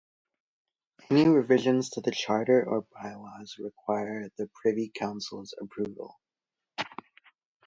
Any 1.11 1.27
revisions 1.27 1.91
to 1.91 2.01
the 2.01 2.09
Charter 2.09 2.67
or 2.67 2.87
Byelaws 2.97 3.59
require 3.59 4.31
the 4.35 4.47
Privy 4.59 4.89
Council's 4.95 5.53
approval. 5.61 6.17